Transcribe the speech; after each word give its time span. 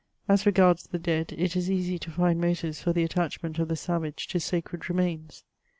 As 0.27 0.47
regards 0.47 0.87
the 0.87 0.97
dead, 0.97 1.31
it 1.37 1.55
is 1.55 1.69
easy 1.69 1.99
to 1.99 2.09
find 2.09 2.41
motives 2.41 2.81
for 2.81 2.91
the 2.91 3.03
attach 3.03 3.43
ment 3.43 3.59
of 3.59 3.67
the 3.67 3.75
savage 3.75 4.27
to 4.29 4.39
sacred 4.39 4.89
remains. 4.89 5.43